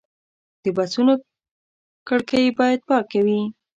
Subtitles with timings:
[0.63, 1.13] د بسونو
[2.07, 3.41] کړکۍ باید پاکې وي.